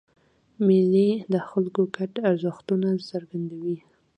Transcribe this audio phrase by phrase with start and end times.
[0.65, 3.77] مېلې د خلکو ګډ ارزښتونه څرګندوي.